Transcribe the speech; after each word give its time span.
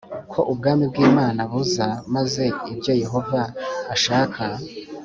ko 0.31 0.39
Ubwami 0.51 0.83
bw 0.91 0.97
Imana 1.09 1.41
buza 1.51 1.87
maze 2.15 2.43
ibyo 2.71 2.93
Yehova 3.03 3.41
ashaka 3.93 4.43